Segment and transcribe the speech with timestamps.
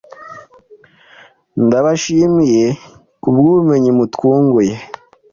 [1.65, 2.65] ndabashimiye
[3.21, 4.75] kubwubumenyi mutwunguye